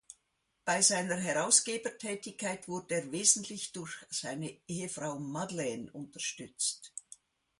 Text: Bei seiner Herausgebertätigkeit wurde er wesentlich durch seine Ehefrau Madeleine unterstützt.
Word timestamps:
Bei 0.65 0.81
seiner 0.81 1.17
Herausgebertätigkeit 1.17 2.67
wurde 2.67 2.95
er 2.95 3.11
wesentlich 3.11 3.71
durch 3.71 3.93
seine 4.09 4.51
Ehefrau 4.67 5.19
Madeleine 5.19 5.91
unterstützt. 5.91 6.91